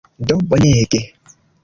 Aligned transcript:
Do 0.29 0.35
bonege! 0.53 1.01